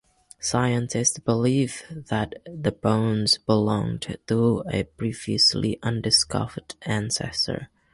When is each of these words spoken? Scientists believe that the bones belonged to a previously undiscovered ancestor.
Scientists 0.39 1.19
believe 1.19 1.83
that 1.91 2.33
the 2.45 2.71
bones 2.71 3.37
belonged 3.37 4.17
to 4.25 4.63
a 4.67 4.81
previously 4.81 5.77
undiscovered 5.83 6.73
ancestor. 6.81 7.69